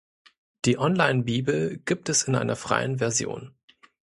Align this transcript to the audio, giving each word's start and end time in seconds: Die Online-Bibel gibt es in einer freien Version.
Die 0.65 0.79
Online-Bibel 0.79 1.77
gibt 1.85 2.09
es 2.09 2.23
in 2.23 2.33
einer 2.33 2.55
freien 2.55 2.97
Version. 2.97 3.53